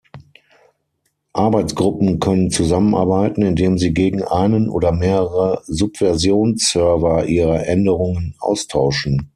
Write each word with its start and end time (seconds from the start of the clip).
Arbeitsgruppen 1.33 2.19
können 2.19 2.49
zusammenarbeiten, 2.49 3.43
indem 3.43 3.77
sie 3.77 3.93
gegen 3.93 4.23
einen 4.23 4.67
oder 4.67 4.91
mehrere 4.91 5.61
Subversion-Server 5.67 7.27
ihre 7.27 7.67
Änderungen 7.67 8.33
austauschen. 8.39 9.29